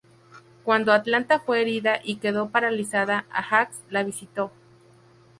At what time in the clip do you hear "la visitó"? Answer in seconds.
3.91-4.51